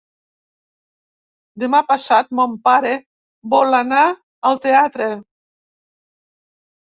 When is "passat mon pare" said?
1.89-2.93